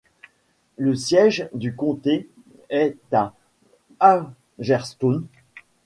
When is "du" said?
1.53-1.75